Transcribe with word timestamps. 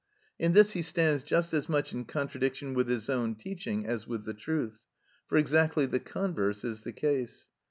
In 0.39 0.53
this 0.53 0.71
he 0.71 0.81
stands 0.81 1.21
just 1.21 1.53
as 1.53 1.69
much 1.69 1.93
in 1.93 2.05
contradiction 2.05 2.73
with 2.73 2.87
his 2.87 3.07
own 3.07 3.35
teaching 3.35 3.85
as 3.85 4.07
with 4.07 4.25
the 4.25 4.33
truth, 4.33 4.81
for 5.27 5.37
exactly 5.37 5.85
the 5.85 5.99
converse 5.99 6.63
is 6.63 6.81
the 6.81 6.91
case. 6.91 7.49